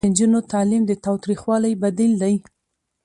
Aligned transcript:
د 0.03 0.03
نجونو 0.11 0.39
تعلیم 0.53 0.83
د 0.87 0.91
تاوتریخوالي 1.05 1.71
بدیل 1.83 2.13
دی. 2.21 2.35